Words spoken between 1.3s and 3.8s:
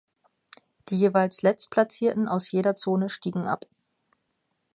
Letztplatzierten aus jeder Zone stiegen ab.